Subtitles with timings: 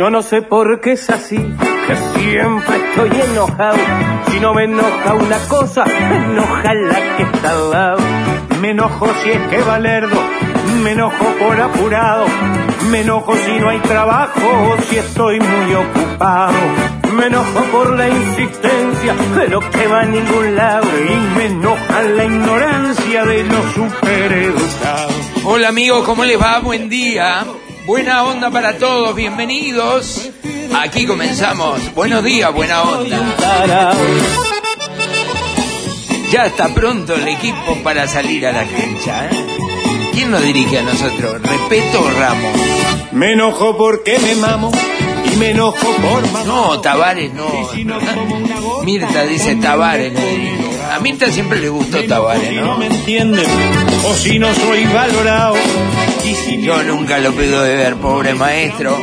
[0.00, 3.76] Yo no sé por qué es así, que siempre estoy enojado.
[4.30, 7.98] Si no me enoja una cosa, me enoja la que está al lado.
[8.62, 10.18] Me enojo si es que Valerdo,
[10.82, 12.24] me enojo por apurado.
[12.90, 16.54] Me enojo si no hay trabajo, si estoy muy ocupado.
[17.14, 20.88] Me enojo por la insistencia de lo que va a ningún lado.
[20.98, 25.14] Y me enoja la ignorancia de los supereducados.
[25.44, 26.58] Hola amigos, ¿cómo les va?
[26.60, 27.44] Buen día.
[27.86, 30.30] Buena onda para todos, bienvenidos.
[30.78, 31.94] Aquí comenzamos.
[31.94, 33.92] Buenos días, buena onda.
[36.30, 39.26] Ya está pronto el equipo para salir a la cancha.
[39.26, 39.46] ¿eh?
[40.12, 41.42] ¿Quién nos dirige a nosotros?
[41.42, 42.52] ¿Repeto o Ramos?
[43.12, 44.70] Me enojo porque me mamo
[45.32, 46.44] y me enojo por mamá.
[46.44, 47.70] No, Tavares no.
[48.84, 50.12] Mirta dice Tavares.
[50.90, 52.78] A Mirta siempre le gustó Tavares, no ¿no?
[52.78, 53.46] me entienden
[54.04, 55.54] o si no soy valorado
[56.24, 58.98] y si Yo nunca lo puedo de ver, pobre maestro,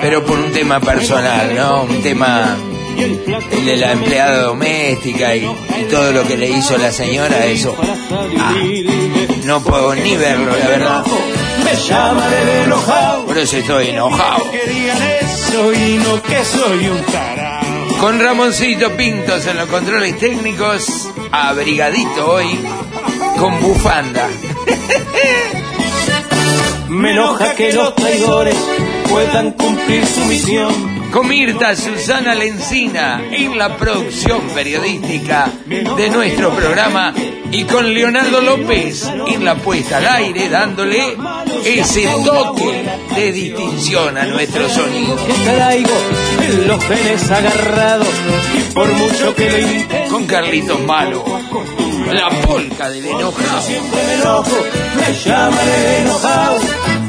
[0.00, 1.84] pero por un tema personal, ¿no?
[1.84, 2.56] Un tema
[2.98, 7.74] el de la empleada doméstica y, y todo lo que le hizo la señora, eso.
[8.38, 8.54] Ah,
[9.44, 11.04] no puedo ni verlo, la verdad.
[13.26, 14.50] Por eso estoy enojado.
[14.50, 17.41] que digan eso y no que soy un tarado
[18.02, 22.58] Con Ramoncito Pintos en los controles técnicos, abrigadito hoy,
[23.38, 24.28] con bufanda.
[26.88, 28.56] me enoja que los traidores
[29.08, 37.12] puedan cumplir su misión Con Mirta Susana Lencina en la producción periodística de nuestro programa
[37.50, 41.18] y con Leonardo López en la puesta al aire dándole
[41.66, 42.84] ese toque
[43.14, 45.16] de distinción a nuestro sonido.
[46.66, 48.08] los agarrados
[48.56, 51.24] y por mucho que Con Carlitos Malo,
[52.10, 53.60] la polca del enojado.
[53.60, 54.56] siempre me enojo
[54.96, 56.56] me llaman el enojado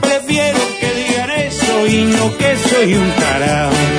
[0.01, 3.92] prefiero que digan eso y no que soy un tarado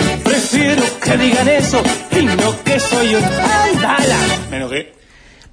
[0.55, 1.83] prefiero que digan eso
[2.13, 4.19] y no que soy un andala
[4.51, 4.93] me enojé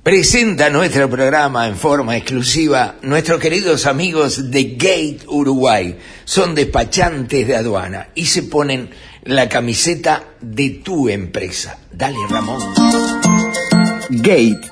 [0.03, 5.95] Presenta nuestro programa en forma exclusiva nuestros queridos amigos de Gate Uruguay.
[6.25, 8.89] Son despachantes de aduana y se ponen
[9.25, 11.77] la camiseta de tu empresa.
[11.91, 12.59] Dale, Ramón.
[14.09, 14.71] Gate,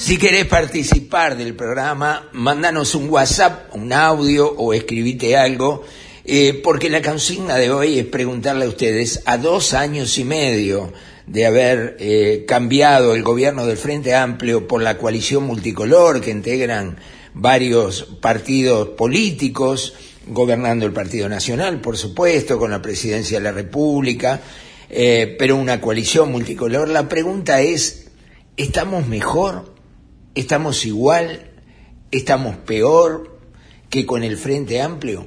[0.00, 5.84] Si querés participar del programa, mandanos un WhatsApp, un audio o escribite algo,
[6.24, 10.90] eh, porque la consigna de hoy es preguntarle a ustedes, a dos años y medio
[11.26, 16.96] de haber eh, cambiado el gobierno del Frente Amplio por la coalición multicolor que integran
[17.34, 19.92] varios partidos políticos,
[20.26, 24.40] gobernando el Partido Nacional, por supuesto, con la presidencia de la República,
[24.88, 26.88] eh, pero una coalición multicolor.
[26.88, 28.06] La pregunta es,
[28.56, 29.69] ¿estamos mejor?
[30.36, 31.50] ¿Estamos igual?
[32.12, 33.40] ¿Estamos peor
[33.88, 35.26] que con el Frente Amplio?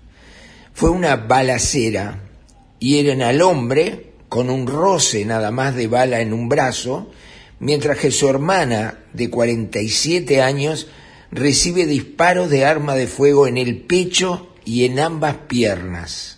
[0.73, 2.23] Fue una balacera,
[2.79, 7.11] hieren al hombre con un roce nada más de bala en un brazo,
[7.61, 10.89] mientras que su hermana de 47 años
[11.31, 16.38] recibe disparos de arma de fuego en el pecho y en ambas piernas.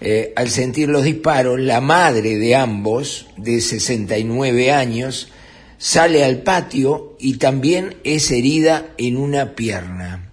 [0.00, 5.28] Eh, al sentir los disparos, la madre de ambos, de 69 años,
[5.76, 10.30] sale al patio y también es herida en una pierna.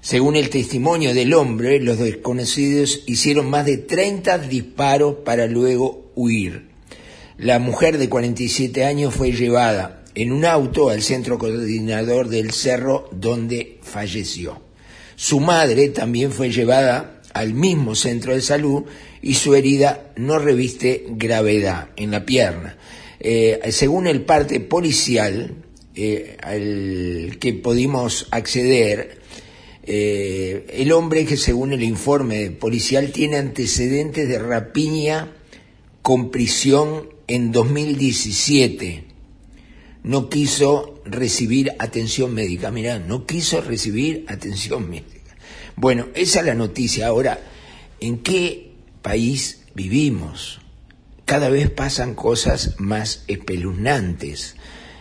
[0.00, 6.70] Según el testimonio del hombre, los desconocidos hicieron más de 30 disparos para luego huir.
[7.36, 13.08] La mujer de 47 años fue llevada en un auto al centro coordinador del cerro
[13.12, 14.62] donde falleció.
[15.16, 18.84] Su madre también fue llevada al mismo centro de salud
[19.22, 22.76] y su herida no reviste gravedad en la pierna.
[23.18, 25.54] Eh, según el parte policial
[25.94, 29.18] eh, al que pudimos acceder,
[29.82, 35.32] eh, el hombre que según el informe policial tiene antecedentes de rapiña
[36.02, 39.10] con prisión en 2017
[40.02, 42.70] no quiso recibir atención médica.
[42.70, 45.36] Mirá, no quiso recibir atención médica.
[45.76, 47.06] Bueno, esa es la noticia.
[47.06, 47.38] Ahora,
[48.00, 48.69] ¿en qué
[49.02, 50.60] país vivimos?
[51.24, 54.56] Cada vez pasan cosas más espeluznantes.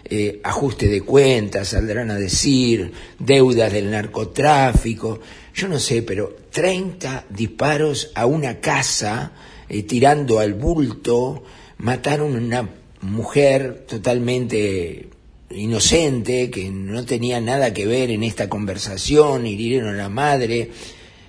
[0.06, 5.20] Eh, ajuste de cuentas, saldrán a decir, deudas del narcotráfico,
[5.54, 9.34] yo no sé, pero 30 disparos a una casa,
[9.68, 11.44] eh, tirando al bulto,
[11.78, 12.70] mataron a una
[13.02, 15.10] mujer totalmente
[15.52, 20.72] inocente, que no tenía nada que ver en esta conversación, hirieron a la madre.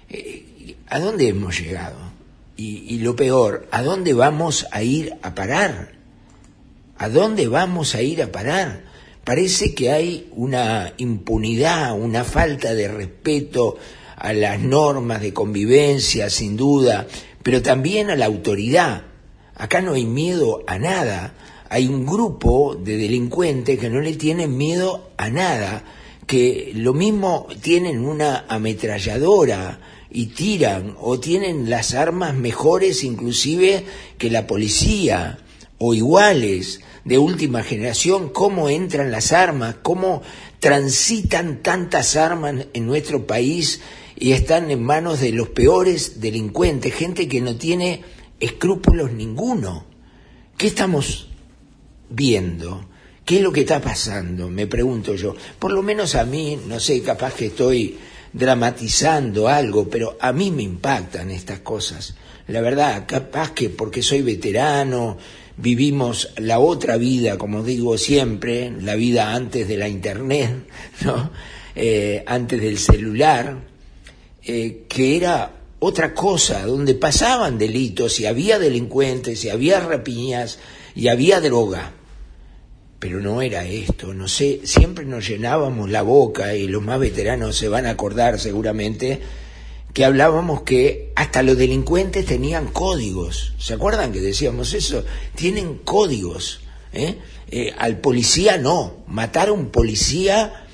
[0.08, 2.09] Eh, ¿A dónde hemos llegado?
[2.62, 5.92] Y, lo peor, ¿a dónde vamos a ir a parar?
[6.98, 8.82] ¿A dónde vamos a ir a parar?
[9.24, 13.78] Parece que hay una impunidad, una falta de respeto
[14.14, 17.06] a las normas de convivencia, sin duda,
[17.42, 19.04] pero también a la autoridad.
[19.54, 21.32] Acá no hay miedo a nada.
[21.70, 25.82] Hay un grupo de delincuentes que no le tienen miedo a nada,
[26.30, 29.80] que lo mismo tienen una ametralladora
[30.12, 33.84] y tiran, o tienen las armas mejores inclusive
[34.16, 35.40] que la policía,
[35.78, 40.22] o iguales, de última generación, cómo entran las armas, cómo
[40.60, 43.80] transitan tantas armas en nuestro país
[44.16, 48.04] y están en manos de los peores delincuentes, gente que no tiene
[48.38, 49.84] escrúpulos ninguno.
[50.56, 51.28] ¿Qué estamos
[52.08, 52.88] viendo?
[53.30, 54.50] ¿Qué es lo que está pasando?
[54.50, 55.36] Me pregunto yo.
[55.56, 57.96] Por lo menos a mí, no sé, capaz que estoy
[58.32, 62.16] dramatizando algo, pero a mí me impactan estas cosas.
[62.48, 65.16] La verdad, capaz que porque soy veterano,
[65.56, 70.66] vivimos la otra vida, como digo siempre, la vida antes de la internet,
[71.04, 71.30] ¿no?
[71.76, 73.60] Eh, antes del celular,
[74.42, 80.58] eh, que era otra cosa, donde pasaban delitos y había delincuentes y había rapiñas
[80.96, 81.92] y había droga.
[83.00, 87.56] Pero no era esto, no sé, siempre nos llenábamos la boca y los más veteranos
[87.56, 89.20] se van a acordar seguramente
[89.92, 93.54] que hablábamos que hasta los delincuentes tenían códigos.
[93.58, 95.04] ¿Se acuerdan que decíamos eso?
[95.34, 96.60] Tienen códigos.
[96.92, 97.16] ¿eh?
[97.50, 99.04] Eh, al policía no.
[99.08, 100.66] Matar a un policía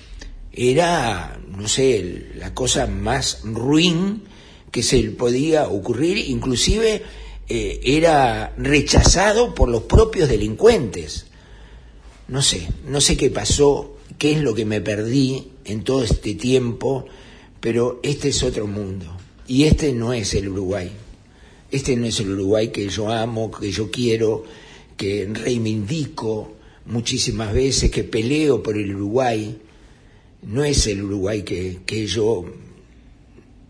[0.53, 4.25] era, no sé, la cosa más ruin
[4.71, 7.03] que se le podía ocurrir, inclusive
[7.49, 11.26] eh, era rechazado por los propios delincuentes.
[12.29, 16.35] No sé, no sé qué pasó, qué es lo que me perdí en todo este
[16.35, 17.07] tiempo,
[17.61, 19.17] pero este es otro mundo.
[19.47, 20.91] Y este no es el Uruguay.
[21.71, 24.45] Este no es el Uruguay que yo amo, que yo quiero,
[24.97, 26.55] que reivindico
[26.87, 29.59] muchísimas veces, que peleo por el Uruguay.
[30.43, 32.45] No es el Uruguay que, que yo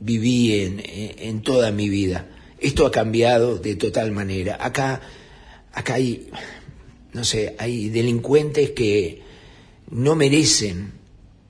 [0.00, 2.28] viví en, en toda mi vida.
[2.58, 4.56] Esto ha cambiado de total manera.
[4.60, 5.02] Acá,
[5.72, 6.28] acá hay,
[7.16, 9.22] no sé, hay delincuentes que
[9.90, 10.92] no merecen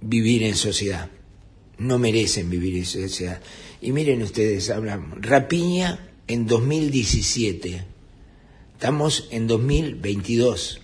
[0.01, 1.11] vivir en sociedad.
[1.79, 3.41] No merecen vivir en sociedad.
[3.81, 7.85] Y miren ustedes, hablan, rapiña en 2017.
[8.75, 10.83] Estamos en 2022.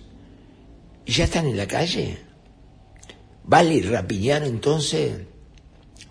[1.05, 2.17] ¿Y ya están en la calle?
[3.45, 5.13] ¿Vale rapiñar entonces?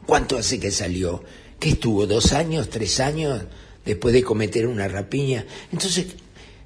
[0.07, 1.23] ¿Cuánto hace que salió?
[1.61, 2.07] ¿Qué estuvo?
[2.07, 2.71] ¿Dos años?
[2.71, 3.43] ¿Tres años?
[3.85, 5.45] Después de cometer una rapiña.
[5.71, 6.07] Entonces,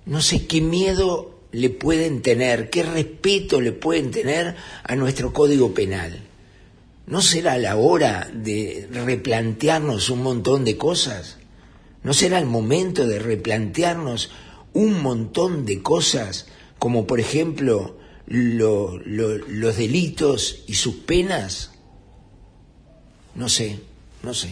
[0.05, 5.73] no sé qué miedo le pueden tener, qué respeto le pueden tener a nuestro código
[5.75, 6.21] penal.
[7.07, 11.39] ¿No será la hora de replantearnos un montón de cosas?
[12.03, 14.31] ¿No será el momento de replantearnos
[14.73, 16.47] un montón de cosas,
[16.79, 21.71] como por ejemplo lo- lo- los delitos y sus penas?
[23.35, 23.79] No sé,
[24.23, 24.51] no sé.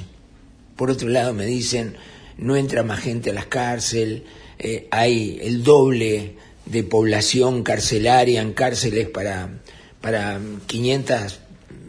[0.77, 1.97] Por otro lado me dicen,
[2.39, 4.23] no entra más gente a las cárceles,
[4.59, 9.61] eh, hay el doble de población carcelaria en cárceles para,
[10.01, 11.41] para 500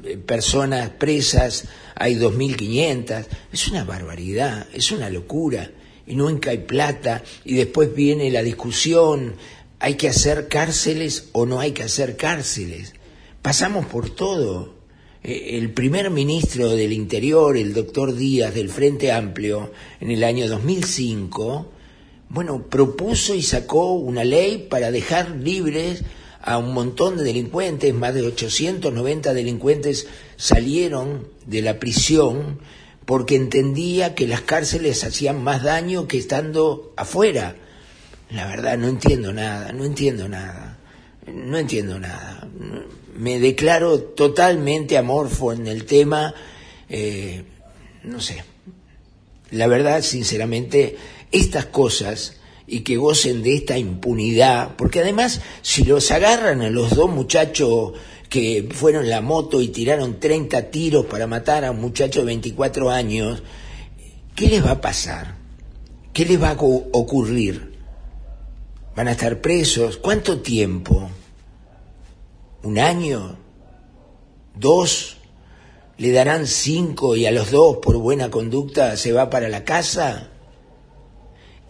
[0.04, 1.66] eh, personas presas,
[1.96, 3.26] hay 2.500.
[3.52, 5.72] Es una barbaridad, es una locura.
[6.08, 7.24] Y nunca hay plata.
[7.44, 9.36] Y después viene la discusión,
[9.80, 12.94] ¿hay que hacer cárceles o no hay que hacer cárceles?
[13.42, 14.76] Pasamos por todo.
[15.24, 20.48] Eh, El primer ministro del Interior, el doctor Díaz del Frente Amplio, en el año
[20.48, 21.72] 2005,
[22.36, 26.04] bueno, propuso y sacó una ley para dejar libres
[26.42, 32.60] a un montón de delincuentes, más de 890 delincuentes salieron de la prisión
[33.06, 37.56] porque entendía que las cárceles hacían más daño que estando afuera.
[38.30, 40.78] La verdad, no entiendo nada, no entiendo nada,
[41.28, 42.50] no entiendo nada.
[43.18, 46.36] Me declaro totalmente amorfo en el tema,
[46.90, 47.46] eh,
[48.04, 48.44] no sé.
[49.52, 50.98] La verdad, sinceramente,
[51.36, 56.96] estas cosas y que gocen de esta impunidad, porque además, si los agarran a los
[56.96, 57.94] dos muchachos
[58.30, 62.26] que fueron en la moto y tiraron 30 tiros para matar a un muchacho de
[62.28, 63.44] 24 años,
[64.36, 65.36] ¿qué les va a pasar?
[66.14, 67.76] ¿Qué les va a ocurrir?
[68.96, 69.98] ¿Van a estar presos?
[69.98, 71.10] ¿Cuánto tiempo?
[72.64, 73.38] ¿Un año?
[74.56, 75.18] ¿Dos?
[75.98, 80.32] ¿Le darán cinco y a los dos por buena conducta se va para la casa?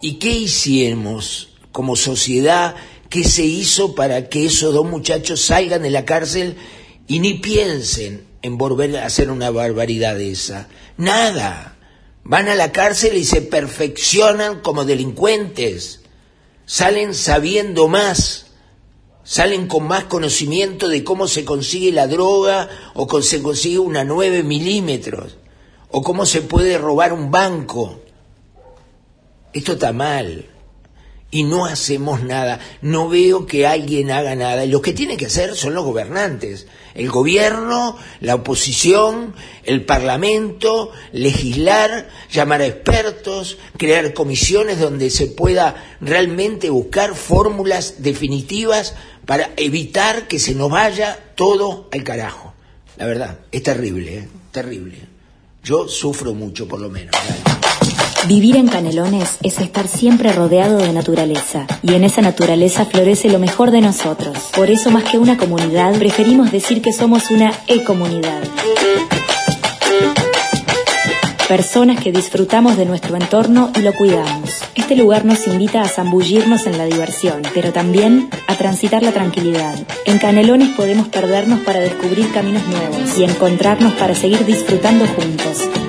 [0.06, 2.76] ¿Y qué hicimos como sociedad?
[3.10, 6.54] ¿Qué se hizo para que esos dos muchachos salgan de la cárcel
[7.08, 10.68] y ni piensen en volver a hacer una barbaridad de esa?
[10.96, 11.76] Nada.
[12.22, 16.02] Van a la cárcel y se perfeccionan como delincuentes.
[16.66, 18.46] Salen sabiendo más.
[19.24, 24.04] Salen con más conocimiento de cómo se consigue la droga o con- se consigue una
[24.04, 25.36] 9 milímetros
[25.90, 28.02] o cómo se puede robar un banco.
[29.56, 30.44] Esto está mal.
[31.30, 32.60] Y no hacemos nada.
[32.82, 34.66] No veo que alguien haga nada.
[34.66, 36.66] Y lo que tiene que hacer son los gobernantes.
[36.94, 39.34] El gobierno, la oposición,
[39.64, 48.94] el parlamento, legislar, llamar a expertos, crear comisiones donde se pueda realmente buscar fórmulas definitivas
[49.24, 52.52] para evitar que se nos vaya todo al carajo.
[52.98, 54.28] La verdad, es terrible, ¿eh?
[54.52, 54.98] terrible.
[55.64, 57.16] Yo sufro mucho, por lo menos.
[58.28, 63.38] Vivir en Canelones es estar siempre rodeado de naturaleza, y en esa naturaleza florece lo
[63.38, 64.36] mejor de nosotros.
[64.56, 68.42] Por eso, más que una comunidad, preferimos decir que somos una e-comunidad.
[71.46, 74.50] Personas que disfrutamos de nuestro entorno y lo cuidamos.
[74.74, 79.78] Este lugar nos invita a zambullirnos en la diversión, pero también a transitar la tranquilidad.
[80.04, 85.85] En Canelones podemos perdernos para descubrir caminos nuevos y encontrarnos para seguir disfrutando juntos.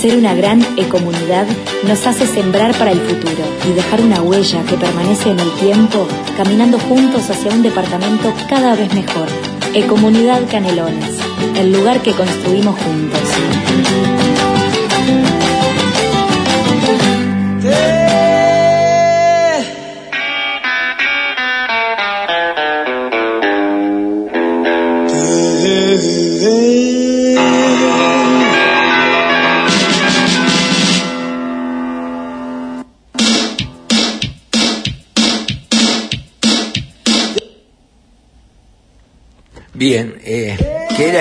[0.00, 1.46] Ser una gran ecomunidad
[1.86, 6.08] nos hace sembrar para el futuro y dejar una huella que permanece en el tiempo,
[6.38, 9.28] caminando juntos hacia un departamento cada vez mejor.
[9.74, 11.18] Ecomunidad Canelones,
[11.54, 13.20] el lugar que construimos juntos.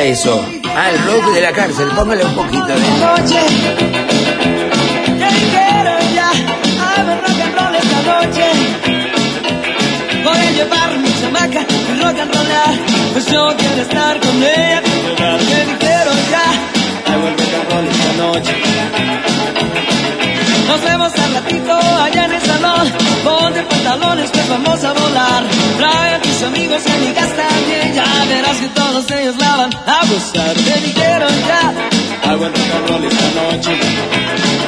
[0.09, 0.43] Eso?
[0.75, 2.65] Ah, el rock de la cárcel, póngale un poquito.
[7.55, 7.73] roll
[8.07, 8.45] noche.
[10.23, 11.65] Voy a llevar mi chamaca
[12.33, 12.73] rollar,
[13.13, 14.81] pues yo quiero estar con ella.
[15.19, 15.39] Roll
[17.87, 18.53] esta noche.
[20.69, 22.93] Nos vemos al ratito allá en el salón.
[23.23, 25.43] Ponte pantalones, este pues vamos a volar.
[25.79, 27.93] Trae a tus amigos y amigas también.
[27.95, 30.53] Ya verás que todos ellos la van a gozar.
[30.53, 32.29] Te dijeron ya.
[32.31, 34.58] Agua rock esta noche.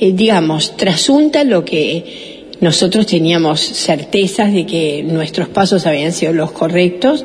[0.00, 6.52] eh, digamos, trasunta lo que nosotros teníamos certezas de que nuestros pasos habían sido los
[6.52, 7.24] correctos,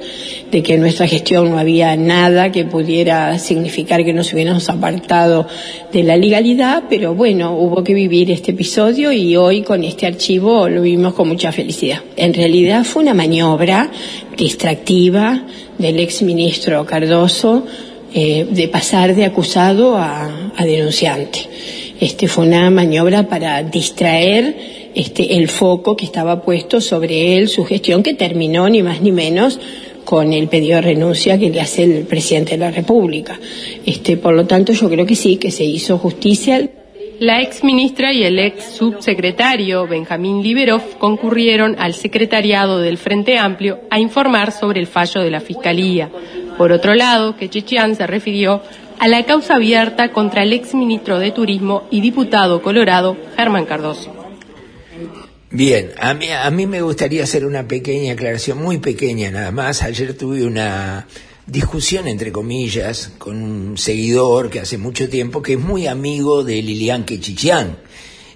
[0.51, 5.47] de que en nuestra gestión no había nada que pudiera significar que nos hubiéramos apartado
[5.93, 10.67] de la legalidad, pero bueno, hubo que vivir este episodio y hoy con este archivo
[10.69, 11.99] lo vivimos con mucha felicidad.
[12.15, 13.91] En realidad fue una maniobra
[14.35, 15.45] distractiva
[15.77, 17.63] del ex ministro Cardoso
[18.11, 21.41] eh, de pasar de acusado a, a denunciante.
[21.99, 27.65] Este fue una maniobra para distraer este, el foco que estaba puesto sobre él, su
[27.65, 29.59] gestión, que terminó ni más ni menos
[30.03, 33.37] con el pedido de renuncia que le hace el presidente de la República.
[33.85, 36.69] Este, por lo tanto, yo creo que sí, que se hizo justicia.
[37.19, 43.79] La ex ministra y el ex subsecretario Benjamín Liberov concurrieron al secretariado del Frente Amplio
[43.89, 46.09] a informar sobre el fallo de la Fiscalía.
[46.57, 48.61] Por otro lado, que Chichián se refirió
[48.99, 54.16] a la causa abierta contra el ex ministro de Turismo y diputado colorado Germán Cardoso.
[55.49, 59.81] Bien, a mí, a me gustaría hacer una pequeña aclaración, muy pequeña nada más.
[59.81, 61.07] Ayer tuve una
[61.45, 66.61] discusión, entre comillas, con un seguidor que hace mucho tiempo, que es muy amigo de
[66.61, 67.77] Lilian Quechichian.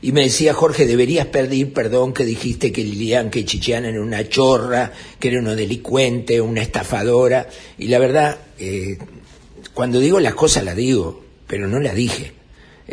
[0.01, 4.93] Y me decía, Jorge, deberías pedir perdón que dijiste que Lilian Quechichian era una chorra,
[5.19, 7.49] que era una delincuente, una estafadora.
[7.77, 8.97] Y la verdad, eh,
[9.73, 12.40] cuando digo las cosas las digo, pero no las dije.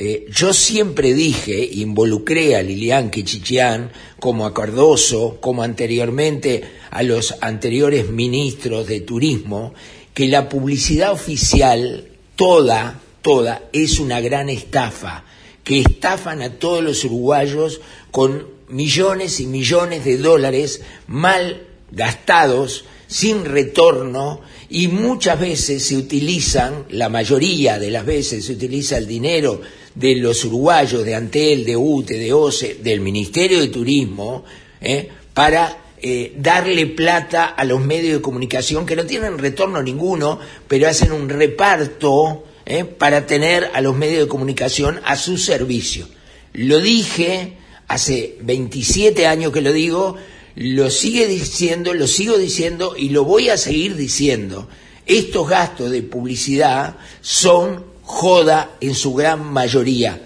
[0.01, 7.35] Eh, yo siempre dije, involucré a Lilian Quechichian, como a Cardoso, como anteriormente a los
[7.41, 9.75] anteriores ministros de turismo,
[10.15, 12.07] que la publicidad oficial,
[12.37, 15.25] toda, toda, es una gran estafa,
[15.65, 17.81] que estafan a todos los uruguayos
[18.13, 26.85] con millones y millones de dólares mal gastados, sin retorno, y muchas veces se utilizan,
[26.91, 29.61] la mayoría de las veces se utiliza el dinero
[29.99, 34.45] de los uruguayos, de Antel, de UTE, de OCE, del Ministerio de Turismo,
[34.81, 35.09] ¿eh?
[35.35, 40.89] para eh, darle plata a los medios de comunicación que no tienen retorno ninguno, pero
[40.89, 42.85] hacen un reparto ¿eh?
[42.85, 46.07] para tener a los medios de comunicación a su servicio.
[46.53, 47.55] Lo dije
[47.89, 50.15] hace 27 años que lo digo,
[50.55, 54.69] lo sigue diciendo, lo sigo diciendo y lo voy a seguir diciendo.
[55.07, 60.19] Estos gastos de publicidad son joda en su gran mayoría.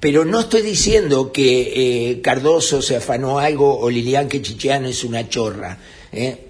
[0.00, 5.28] Pero no estoy diciendo que eh, Cardoso se afanó algo o Lilian Chichiano es una
[5.28, 5.78] chorra.
[6.12, 6.46] ¿eh?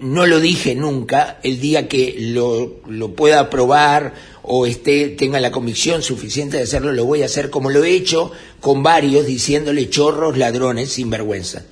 [0.00, 1.40] No lo dije nunca.
[1.42, 2.80] El día que lo,
[3.16, 7.70] pueda probar o esté, tenga la convicción suficiente de hacerlo, lo voy a hacer como
[7.70, 11.64] lo he hecho con varios, diciéndole chorros, ladrones, sinvergüenza.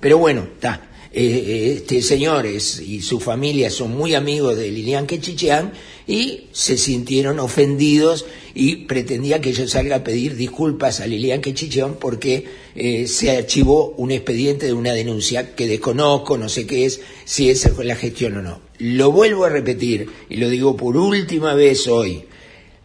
[0.00, 0.88] Pero bueno, está.
[1.14, 5.72] Eh, este señores y su familia son muy amigos de Lilian Quechichean
[6.06, 11.94] y se sintieron ofendidos y pretendía que yo salga a pedir disculpas a Lilian Quechichean
[11.94, 17.00] porque eh, se archivó un expediente de una denuncia que desconozco, no sé qué es,
[17.24, 18.60] si es la gestión o no.
[18.78, 22.24] Lo vuelvo a repetir y lo digo por última vez hoy.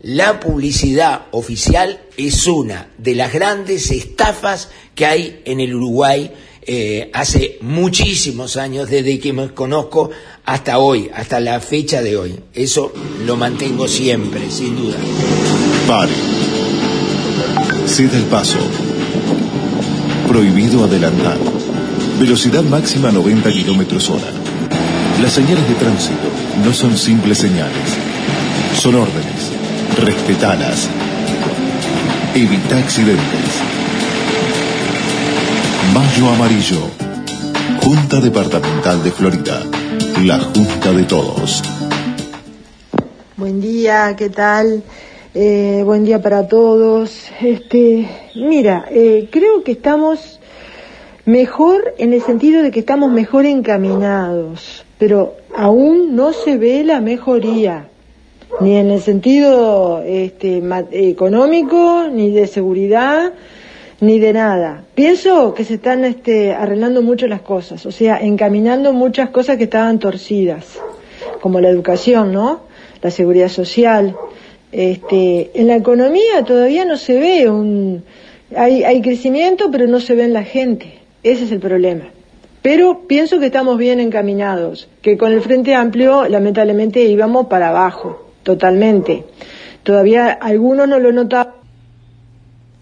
[0.01, 6.31] La publicidad oficial es una de las grandes estafas que hay en el Uruguay
[6.69, 10.09] eh, hace muchísimos años, desde que me conozco
[10.43, 12.35] hasta hoy, hasta la fecha de hoy.
[12.53, 12.91] Eso
[13.25, 14.97] lo mantengo siempre, sin duda.
[15.87, 16.11] Pare.
[17.85, 18.57] Ceda el paso.
[20.27, 21.37] Prohibido adelantar.
[22.19, 24.27] Velocidad máxima 90 kilómetros hora.
[25.21, 26.27] Las señales de tránsito
[26.65, 27.95] no son simples señales.
[28.77, 29.51] Son órdenes.
[30.03, 30.89] Respetalas.
[32.35, 33.36] Evita accidentes.
[35.93, 36.81] Mayo Amarillo.
[37.81, 39.61] Junta Departamental de Florida.
[40.23, 41.63] La Junta de Todos.
[43.35, 44.83] Buen día, ¿qué tal?
[45.33, 47.29] Eh, buen día para todos.
[47.41, 50.39] Este, mira, eh, creo que estamos
[51.25, 57.01] mejor en el sentido de que estamos mejor encaminados, pero aún no se ve la
[57.01, 57.89] mejoría,
[58.61, 63.33] ni en el sentido este, económico, ni de seguridad,
[63.99, 64.83] ni de nada.
[64.95, 69.63] Pienso que se están este, arreglando mucho las cosas, o sea, encaminando muchas cosas que
[69.63, 70.79] estaban torcidas,
[71.41, 72.61] como la educación, ¿no?
[73.01, 74.15] La seguridad social.
[74.71, 78.03] Este, en la economía todavía no se ve un...
[78.55, 80.99] Hay, hay crecimiento, pero no se ve en la gente.
[81.23, 82.05] Ese es el problema.
[82.61, 88.27] Pero pienso que estamos bien encaminados, que con el Frente Amplio lamentablemente íbamos para abajo,
[88.43, 89.23] totalmente.
[89.83, 91.56] Todavía algunos no lo notaban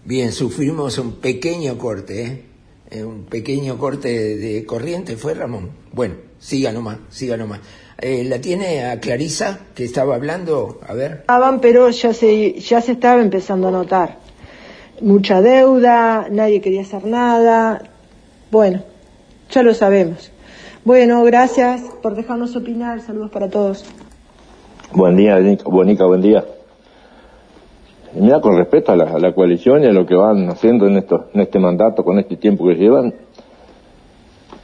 [0.06, 2.42] Bien, sufrimos un pequeño corte, ¿eh?
[2.92, 3.02] ¿eh?
[3.02, 5.70] un pequeño corte de, corriente, ¿fue Ramón?
[5.92, 7.58] Bueno, siga nomás, siga nomás.
[7.98, 10.78] Eh, ¿La tiene a Clarisa que estaba hablando?
[10.86, 11.22] A ver.
[11.22, 14.18] Estaban, pero ya se, ya se estaba empezando a notar.
[15.00, 17.82] Mucha deuda, nadie quería hacer nada.
[18.52, 18.84] Bueno,
[19.50, 20.30] ya lo sabemos.
[20.84, 23.00] Bueno, gracias por dejarnos opinar.
[23.00, 23.84] Saludos para todos.
[24.92, 26.44] Buen día, Bonica, buen día.
[28.18, 31.40] Mira, con respecto a la, coalición y a lo que van haciendo en, esto, en
[31.42, 33.12] este mandato, con este tiempo que llevan,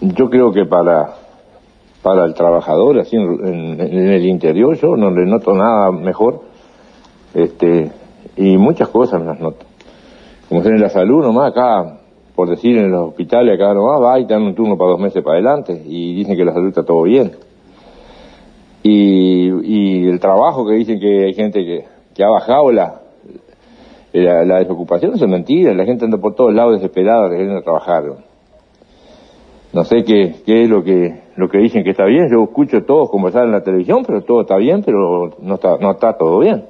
[0.01, 1.15] yo creo que para,
[2.25, 6.41] el trabajador, así en, el interior, yo no le noto nada mejor,
[7.35, 7.91] este,
[8.37, 9.67] y muchas cosas me las noto.
[10.49, 11.99] Como en la salud, nomás acá,
[12.35, 15.23] por decir en los hospitales, acá nomás va y dan un turno para dos meses
[15.23, 17.33] para adelante, y dicen que la salud está todo bien.
[18.83, 23.02] Y, y el trabajo que dicen que hay gente que ha bajado la,
[24.12, 28.05] la, desocupación es mentira, la gente anda por todos lados desesperada queriendo trabajar.
[29.72, 32.85] No sé qué, qué es lo que, lo que dicen que está bien, yo escucho
[32.85, 36.40] todos conversar en la televisión, pero todo está bien, pero no está, no está todo
[36.40, 36.64] bien.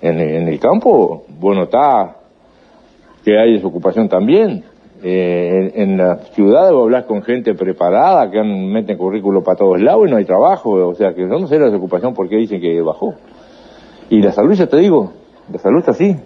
[0.00, 2.16] En, en el campo, bueno, está
[3.24, 4.64] que hay desocupación también.
[5.04, 10.06] Eh, en, la ciudad debo hablar con gente preparada que meten currículo para todos lados
[10.06, 13.14] y no hay trabajo, o sea que no sé la desocupación porque dicen que bajó.
[14.10, 15.12] Y la salud, ya te digo,
[15.50, 16.16] la salud está así,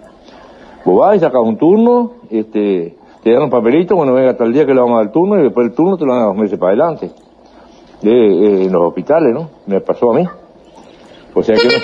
[0.87, 2.95] Vos vas y sacas un turno, este,
[3.25, 5.13] te dan un papelito, bueno, venga hasta el día que le vamos a dar el
[5.13, 7.11] turno y después el turno te lo dan a dos meses para adelante.
[8.03, 9.51] De, en los hospitales, ¿no?
[9.67, 10.25] Me pasó a mí.
[11.35, 11.81] O sea que no sé.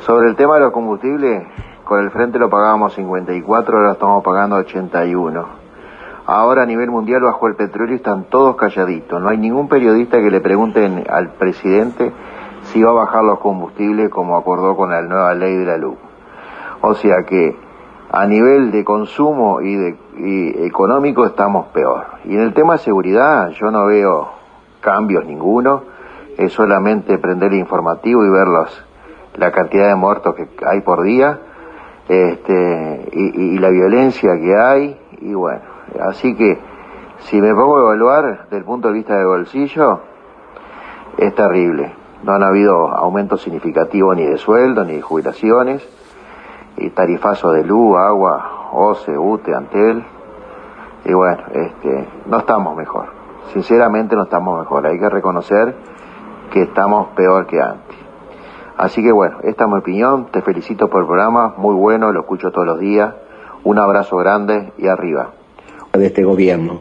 [0.00, 1.46] Sobre el tema de los combustibles,
[1.88, 5.46] con el frente lo pagábamos 54, ahora estamos pagando 81.
[6.26, 9.18] Ahora a nivel mundial bajó el petróleo están todos calladitos.
[9.22, 12.12] No hay ningún periodista que le pregunte al presidente
[12.64, 15.96] si va a bajar los combustibles como acordó con la nueva ley de la luz.
[16.82, 17.56] O sea que
[18.10, 22.04] a nivel de consumo y, de, y económico estamos peor.
[22.26, 24.28] Y en el tema de seguridad yo no veo
[24.82, 25.84] cambios ninguno,
[26.36, 28.86] es solamente prender el informativo y ver los,
[29.36, 31.40] la cantidad de muertos que hay por día
[32.08, 35.60] este, y, y la violencia que hay y bueno,
[36.00, 36.58] así que
[37.20, 40.00] si me pongo a evaluar desde el punto de vista del bolsillo,
[41.16, 41.92] es terrible.
[42.22, 45.86] No han habido aumentos significativos ni de sueldo ni de jubilaciones
[46.76, 50.04] y tarifazos de luz, agua, OCE, UTE, Antel.
[51.04, 53.08] Y bueno, este, no estamos mejor.
[53.52, 54.86] Sinceramente no estamos mejor.
[54.86, 55.74] Hay que reconocer
[56.52, 57.96] que estamos peor que antes.
[58.78, 60.30] Así que bueno, esta es mi opinión.
[60.32, 61.54] Te felicito por el programa.
[61.58, 63.14] Muy bueno, lo escucho todos los días.
[63.64, 65.34] Un abrazo grande y arriba.
[65.92, 66.80] De este gobierno.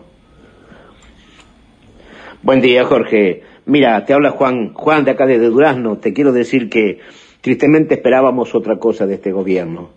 [2.43, 3.43] Buen día, Jorge.
[3.65, 5.97] Mira, te habla Juan, Juan de acá desde Durazno.
[5.97, 6.99] Te quiero decir que
[7.47, 9.89] Tristemente esperábamos otra cosa de este gobierno.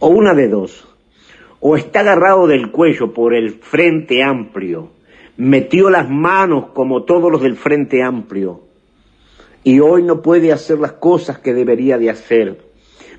[0.00, 0.88] O una de dos.
[1.60, 4.90] O está agarrado del cuello por el Frente Amplio,
[5.36, 8.62] metió las manos como todos los del Frente Amplio,
[9.64, 12.58] y hoy no puede hacer las cosas que debería de hacer.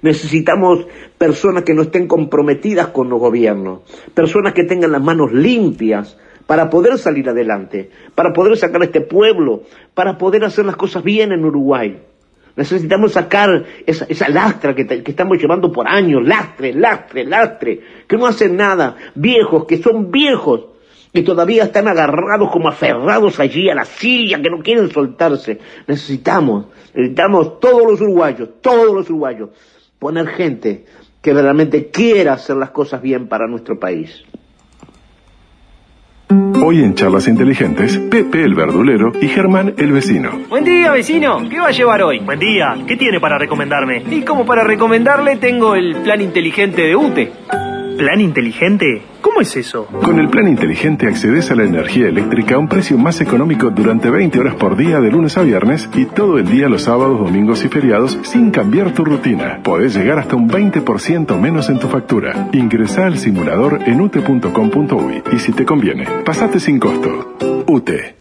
[0.01, 3.81] Necesitamos personas que no estén comprometidas con los gobiernos,
[4.13, 9.01] personas que tengan las manos limpias para poder salir adelante, para poder sacar a este
[9.01, 12.01] pueblo, para poder hacer las cosas bien en Uruguay.
[12.55, 18.17] Necesitamos sacar esa, esa lastra que, que, estamos llevando por años, lastre, lastre, lastre, que
[18.17, 20.65] no hacen nada, viejos, que son viejos,
[21.13, 25.59] que todavía están agarrados como aferrados allí a la silla, que no quieren soltarse.
[25.87, 29.49] Necesitamos, necesitamos todos los uruguayos, todos los uruguayos,
[29.99, 30.85] poner gente
[31.21, 34.23] que realmente quiera hacer las cosas bien para nuestro país.
[36.63, 40.31] Hoy en Charlas Inteligentes, Pepe el verdulero y Germán el vecino.
[40.47, 41.49] Buen día, vecino.
[41.49, 42.19] ¿Qué va a llevar hoy?
[42.19, 42.77] Buen día.
[42.87, 44.03] ¿Qué tiene para recomendarme?
[44.09, 47.31] Y como para recomendarle, tengo el plan inteligente de UTE.
[48.01, 49.03] ¿Plan inteligente?
[49.21, 49.85] ¿Cómo es eso?
[49.85, 54.09] Con el plan inteligente accedes a la energía eléctrica a un precio más económico durante
[54.09, 57.63] 20 horas por día de lunes a viernes y todo el día los sábados, domingos
[57.63, 59.61] y feriados sin cambiar tu rutina.
[59.61, 62.49] Podés llegar hasta un 20% menos en tu factura.
[62.53, 67.37] Ingresa al simulador en ute.com.uy y si te conviene, pasate sin costo.
[67.67, 68.20] UTE.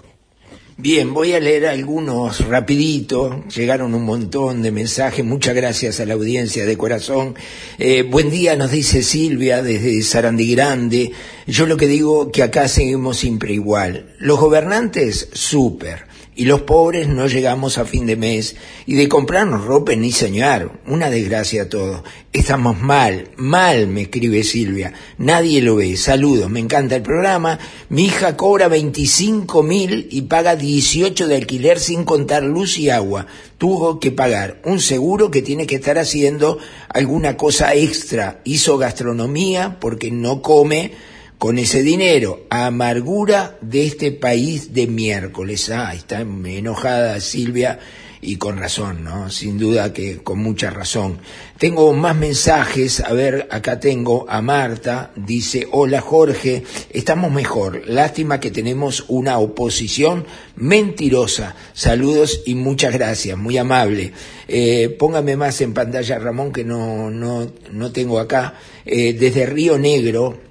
[0.82, 3.44] Bien, voy a leer algunos rapidito.
[3.54, 5.22] Llegaron un montón de mensajes.
[5.22, 7.34] Muchas gracias a la audiencia de corazón.
[7.78, 11.12] Eh, buen día, nos dice Silvia desde Sarandí Grande.
[11.46, 14.14] Yo lo que digo que acá seguimos siempre igual.
[14.20, 16.09] Los gobernantes, súper
[16.40, 20.80] y los pobres no llegamos a fin de mes y de comprarnos ropa ni soñar.
[20.86, 22.02] Una desgracia todo.
[22.32, 24.94] Estamos mal, mal, me escribe Silvia.
[25.18, 25.98] Nadie lo ve.
[25.98, 27.58] Saludos, me encanta el programa.
[27.90, 33.26] Mi hija cobra 25 mil y paga 18 de alquiler sin contar luz y agua.
[33.58, 36.56] Tuvo que pagar un seguro que tiene que estar haciendo
[36.88, 38.40] alguna cosa extra.
[38.44, 40.92] Hizo gastronomía porque no come
[41.40, 45.70] con ese dinero, amargura de este país de miércoles.
[45.70, 47.78] Ah, está enojada Silvia
[48.20, 49.30] y con razón, ¿no?
[49.30, 51.16] Sin duda que con mucha razón.
[51.56, 58.38] Tengo más mensajes, a ver, acá tengo a Marta, dice, hola Jorge, estamos mejor, lástima
[58.38, 60.26] que tenemos una oposición
[60.56, 61.56] mentirosa.
[61.72, 64.12] Saludos y muchas gracias, muy amable.
[64.46, 68.56] Eh, póngame más en pantalla, Ramón, que no, no, no tengo acá.
[68.84, 70.49] Eh, desde Río Negro,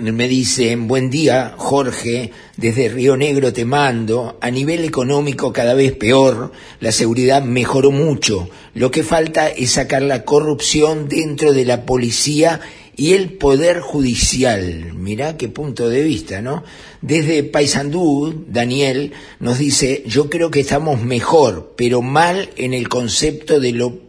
[0.00, 5.92] me dicen, buen día Jorge, desde Río Negro te mando, a nivel económico cada vez
[5.92, 11.84] peor, la seguridad mejoró mucho, lo que falta es sacar la corrupción dentro de la
[11.84, 12.60] policía
[12.96, 14.92] y el poder judicial.
[14.94, 16.64] Mirá qué punto de vista, ¿no?
[17.00, 23.60] Desde Paysandú, Daniel nos dice, yo creo que estamos mejor, pero mal en el concepto
[23.60, 24.07] de lo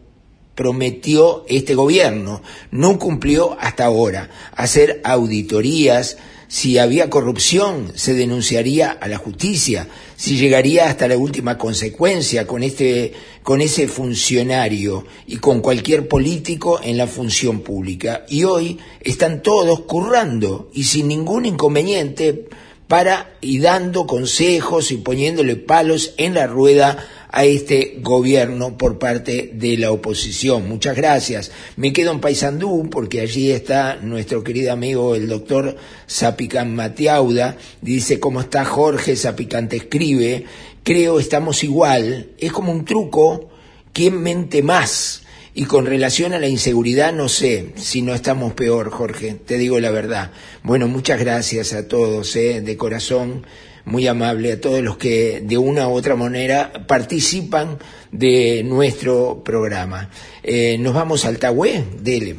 [0.59, 2.41] prometió este gobierno.
[2.69, 4.29] No cumplió hasta ahora.
[4.57, 6.17] Hacer auditorías.
[6.49, 9.87] Si había corrupción, se denunciaría a la justicia.
[10.17, 16.81] si llegaría hasta la última consecuencia con este con ese funcionario y con cualquier político
[16.83, 18.25] en la función pública.
[18.27, 22.49] Y hoy están todos currando y sin ningún inconveniente
[22.89, 26.97] para y dando consejos y poniéndole palos en la rueda
[27.31, 30.67] a este gobierno por parte de la oposición.
[30.67, 31.51] Muchas gracias.
[31.75, 35.75] Me quedo en Paysandú porque allí está nuestro querido amigo el doctor
[36.09, 37.57] Zapican Matiauda.
[37.81, 39.15] Dice, ¿cómo está Jorge?
[39.15, 40.45] Zapican te escribe.
[40.83, 42.31] Creo estamos igual.
[42.39, 43.49] Es como un truco.
[43.93, 45.23] ¿Quién mente más?
[45.53, 49.79] Y con relación a la inseguridad, no sé si no estamos peor, Jorge, te digo
[49.79, 50.31] la verdad.
[50.63, 53.45] Bueno, muchas gracias a todos, eh, de corazón
[53.85, 57.77] muy amable a todos los que de una u otra manera participan
[58.11, 60.09] de nuestro programa.
[60.43, 62.35] Eh, nos vamos al Tahué, dele.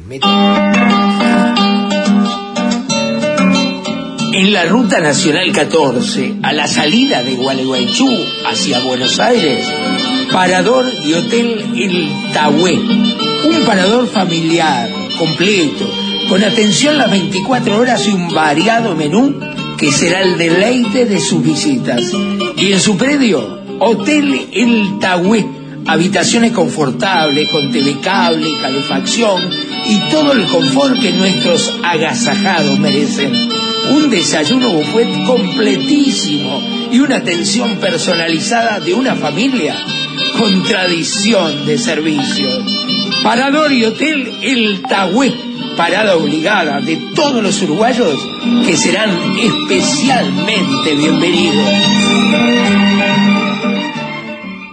[4.33, 8.09] En la Ruta Nacional 14, a la salida de Gualeguaychú
[8.49, 9.67] hacia Buenos Aires,
[10.31, 12.73] Parador y Hotel El Tahué.
[12.73, 15.87] Un parador familiar, completo,
[16.29, 19.37] con atención las 24 horas y un variado menú
[19.81, 22.03] que será el deleite de sus visitas.
[22.55, 25.43] Y en su predio, Hotel El Tahué,
[25.87, 29.41] habitaciones confortables, con telecable, calefacción
[29.87, 33.33] y todo el confort que nuestros agasajados merecen.
[33.95, 39.75] Un desayuno buffet completísimo y una atención personalizada de una familia
[40.37, 42.47] con tradición de servicio.
[43.23, 48.19] Parador y Hotel El Tahué parada obligada de todos los uruguayos
[48.65, 51.67] que serán especialmente bienvenidos.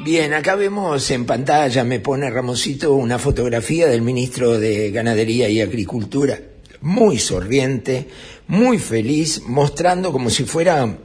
[0.04, 5.60] Bien, acá vemos en pantalla, me pone Ramosito una fotografía del ministro de Ganadería y
[5.60, 6.38] Agricultura,
[6.80, 8.08] muy sonriente,
[8.46, 10.98] muy feliz, mostrando como si fuera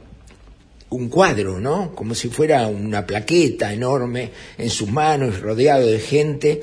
[0.88, 1.94] un cuadro, ¿no?
[1.94, 6.62] Como si fuera una plaqueta enorme en sus manos, rodeado de gente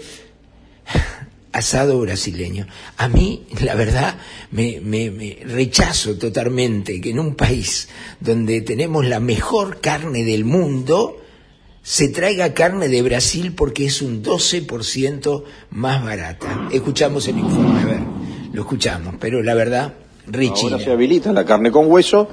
[1.51, 2.67] asado brasileño.
[2.97, 4.15] A mí, la verdad,
[4.51, 11.17] me, me, rechazo totalmente que en un país donde tenemos la mejor carne del mundo,
[11.83, 16.69] se traiga carne de Brasil porque es un 12% más barata.
[16.71, 18.01] Escuchamos el informe, a ver,
[18.53, 19.93] lo escuchamos, pero la verdad,
[20.27, 20.71] Richie.
[20.71, 22.29] Ahora se habilita la carne con hueso,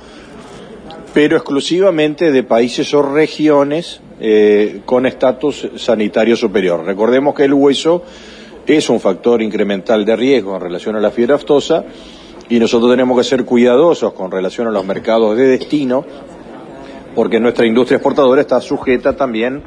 [1.14, 6.85] pero exclusivamente de países o regiones eh, con estatus sanitario superior.
[6.85, 8.04] Recordemos que el hueso
[8.76, 11.85] es un factor incremental de riesgo en relación a la fiebre aftosa
[12.50, 16.04] y nosotros tenemos que ser cuidadosos con relación a los mercados de destino
[17.14, 19.62] porque nuestra industria exportadora está sujeta también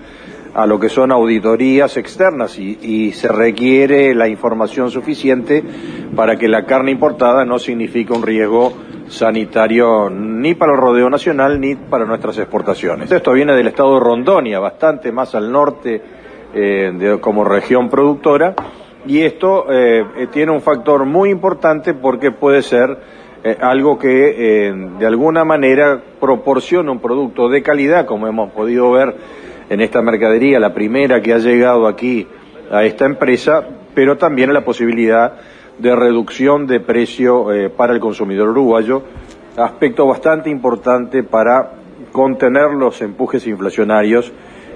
[0.54, 5.64] a lo que son auditorías externas y, se requiere la información suficiente
[6.16, 8.74] para que la carne importada no signifique un riesgo
[9.08, 13.12] sanitario ni para el rodeo nacional ni para nuestras exportaciones.
[13.12, 16.02] Esto viene del estado de Rondonia, bastante más al norte
[16.54, 18.56] eh, como región productora
[19.06, 22.98] y esto eh, eh, tiene un factor muy importante porque puede ser
[23.44, 29.16] eh, algo que de alguna manera proporciona un producto de calidad, como hemos podido ver
[29.70, 32.28] en esta mercadería, la primera que ha llegado aquí
[32.70, 35.34] a esta empresa, pero también la posibilidad
[35.80, 39.02] de reducción de precio para el consumidor uruguayo,
[39.58, 41.72] aspecto bastante importante para
[42.12, 44.32] contener los empujes inflacionarios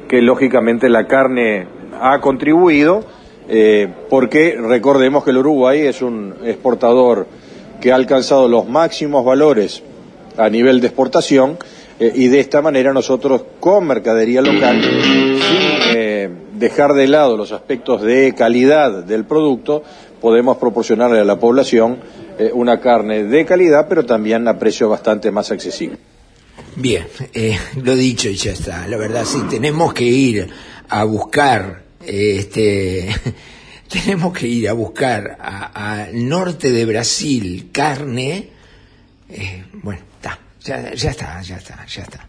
[0.08, 1.68] que lógicamente la carne
[2.02, 3.04] ha contribuido
[3.48, 7.28] eh, porque recordemos que el Uruguay es un exportador
[7.80, 9.84] que ha alcanzado los máximos valores
[10.38, 11.58] a nivel de exportación
[12.00, 15.40] eh, y de esta manera nosotros con mercadería local, sin
[15.96, 19.84] eh, dejar de lado los aspectos de calidad del producto,
[20.20, 22.00] podemos proporcionarle a la población
[22.54, 25.98] una carne de calidad, pero también a precio bastante más accesible.
[26.76, 27.06] Bien,
[27.82, 28.86] lo dicho y ya está.
[28.90, 30.50] La verdad sí, tenemos que ir
[30.90, 33.10] a buscar este,
[33.90, 38.50] tenemos que ir a buscar al norte de Brasil carne,
[39.30, 42.28] eh, bueno, está, ya, ya está, ya está, ya está.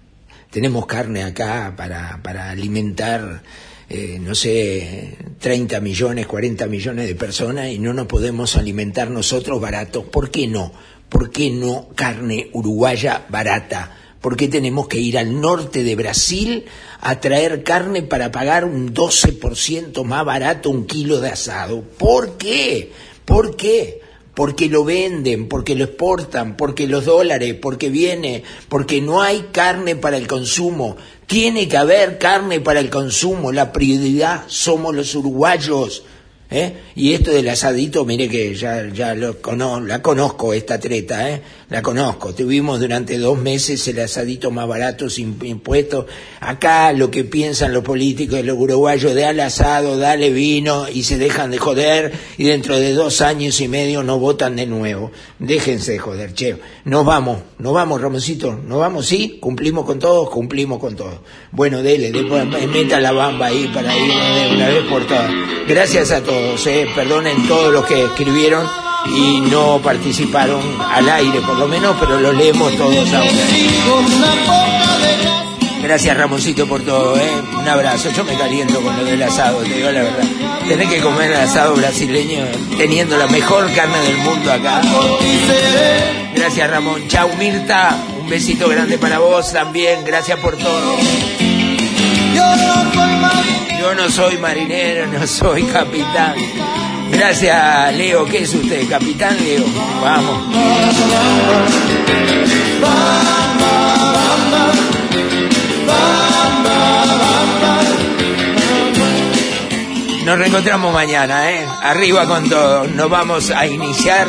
[0.50, 3.42] Tenemos carne acá para, alimentar,
[3.88, 9.60] eh, no sé, 30 millones, 40 millones de personas y no nos podemos alimentar nosotros
[9.60, 10.04] baratos.
[10.04, 10.72] ¿Por qué no?
[11.08, 14.05] ¿Por qué no carne uruguaya barata?
[14.26, 16.64] ¿Por qué tenemos que ir al norte de Brasil
[17.00, 21.84] a traer carne para pagar un 12% más barato un kilo de asado?
[21.96, 22.90] ¿Por qué?
[23.24, 24.00] ¿Por qué?
[24.34, 29.94] Porque lo venden, porque lo exportan, porque los dólares, porque viene, porque no hay carne
[29.94, 30.96] para el consumo.
[31.28, 33.52] Tiene que haber carne para el consumo.
[33.52, 36.02] La prioridad somos los uruguayos.
[36.48, 36.74] ¿Eh?
[36.94, 39.36] Y esto del asadito, mire que ya, ya lo
[39.80, 41.42] la conozco esta treta, ¿eh?
[41.68, 42.32] La conozco.
[42.32, 46.06] Tuvimos durante dos meses el asadito más barato sin impuestos.
[46.40, 51.18] Acá lo que piensan los políticos y los uruguayos, dale asado, dale vino y se
[51.18, 55.10] dejan de joder y dentro de dos años y medio no votan de nuevo.
[55.40, 56.56] Déjense de joder, che.
[56.84, 61.18] Nos vamos, nos vamos, Ramoncito, nos vamos, sí, cumplimos con todos, cumplimos con todos.
[61.50, 65.32] Bueno, dele, después meta la bamba ahí para ir de una vez por todas.
[65.66, 66.86] Gracias a todos, eh.
[66.94, 70.60] perdonen todos los que escribieron y no participaron
[70.92, 73.30] al aire por lo menos, pero lo leemos todos ahora.
[75.82, 77.30] Gracias Ramoncito por todo, ¿eh?
[77.60, 78.10] un abrazo.
[78.10, 80.24] Yo me caliento con lo del asado, te digo la verdad.
[80.66, 82.44] Tenés que comer el asado brasileño
[82.76, 84.80] teniendo la mejor carne del mundo acá.
[86.34, 87.06] Gracias Ramón.
[87.06, 90.04] Chau Mirta, un besito grande para vos también.
[90.04, 90.96] Gracias por todo.
[93.78, 96.34] Yo no soy marinero, no soy capitán.
[97.10, 98.24] Gracias, Leo.
[98.24, 98.88] ¿Qué es usted?
[98.88, 99.64] Capitán Leo.
[100.02, 100.42] Vamos.
[110.24, 111.64] Nos reencontramos mañana, ¿eh?
[111.82, 112.88] Arriba con todo.
[112.88, 114.26] Nos vamos a iniciar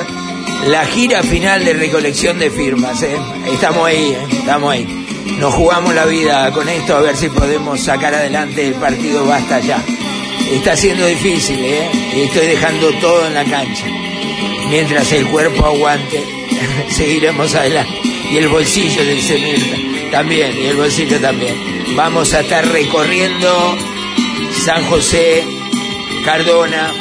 [0.68, 3.18] la gira final de recolección de firmas, ¿eh?
[3.52, 4.28] Estamos ahí, ¿eh?
[4.32, 5.08] Estamos ahí.
[5.40, 9.60] Nos jugamos la vida con esto a ver si podemos sacar adelante el partido Basta
[9.60, 9.84] ya.
[10.52, 11.90] Está siendo difícil, ¿eh?
[12.16, 13.86] Estoy dejando todo en la cancha.
[14.70, 16.24] Mientras el cuerpo aguante,
[16.90, 18.02] seguiremos adelante.
[18.32, 21.56] Y el bolsillo del cemento también, y el bolsillo también.
[21.96, 23.78] Vamos a estar recorriendo
[24.66, 25.44] San José,
[26.26, 26.94] Cardona,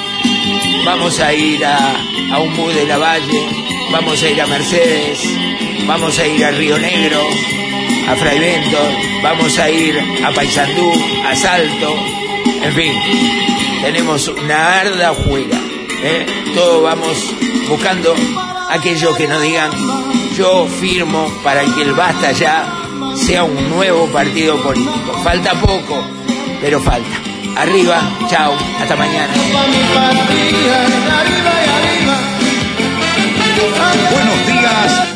[0.85, 3.47] vamos a ir a, a de la Valle,
[3.91, 5.21] vamos a ir a Mercedes,
[5.87, 7.27] vamos a ir a Río Negro,
[8.09, 8.79] a Fraivento,
[9.23, 10.93] vamos a ir a Paysandú,
[11.25, 11.97] a Salto,
[12.63, 12.93] en fin,
[13.83, 15.59] tenemos una arda juega.
[16.03, 16.27] ¿eh?
[16.55, 17.17] Todos vamos
[17.69, 18.15] buscando
[18.71, 19.71] aquellos que nos digan,
[20.37, 22.67] yo firmo para que el Basta ya
[23.17, 25.19] sea un nuevo partido político.
[25.23, 26.03] Falta poco,
[26.61, 27.23] pero falta.
[27.57, 29.33] Arriba, chao, hasta mañana.
[34.13, 35.16] Buenos días,